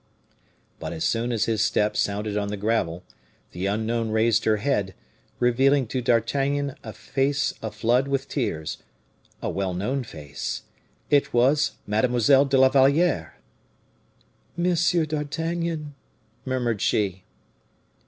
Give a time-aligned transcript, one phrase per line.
[0.79, 3.03] But as soon as his step sounded on the gravel,
[3.51, 4.95] the unknown raised her head,
[5.37, 8.79] revealing to D'Artagnan a face aflood with tears,
[9.43, 10.63] a well known face.
[11.11, 13.35] It was Mademoiselle de la Valliere!
[14.57, 15.93] "Monsieur d'Artagnan!"
[16.47, 17.23] murmured she.